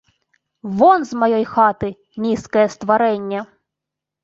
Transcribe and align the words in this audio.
Вон 0.79 1.05
з 1.09 1.19
маёй 1.25 1.45
хаты, 1.51 1.91
нізкае 2.25 2.67
стварэнне! 2.79 3.47